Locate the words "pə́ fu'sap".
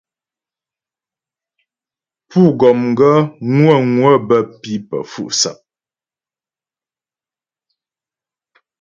4.87-5.57